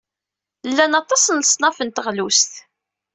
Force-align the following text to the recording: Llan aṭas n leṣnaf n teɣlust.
Llan 0.69 0.93
aṭas 1.01 1.23
n 1.29 1.37
leṣnaf 1.41 1.77
n 1.81 1.89
teɣlust. 1.89 2.51